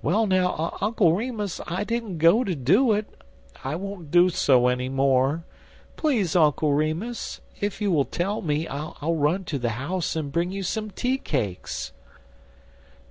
[0.00, 3.06] "Well, now, Uncle Remus, I didn't go to do it.
[3.62, 5.44] I won't do so any more.
[5.98, 10.50] Please, Uncle Remus, if you will tell me, I'll run to the house and bring
[10.50, 11.92] you some tea cakes."